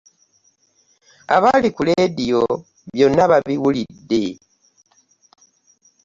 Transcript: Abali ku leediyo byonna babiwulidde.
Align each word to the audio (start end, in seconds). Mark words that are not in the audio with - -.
Abali 1.35 1.69
ku 1.75 1.81
leediyo 1.87 2.41
byonna 2.93 3.23
babiwulidde. 3.31 4.23